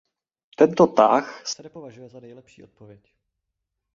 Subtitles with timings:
[0.57, 3.15] Tento tah se nepovažuje za nejlepší odpověď.